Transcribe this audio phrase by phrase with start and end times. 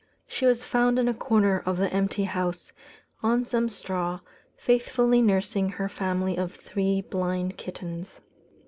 [0.25, 2.73] She was found in a corner of the empty house,
[3.21, 4.21] on some straw,
[4.57, 8.19] faithfully nursing her family of three blind kittens.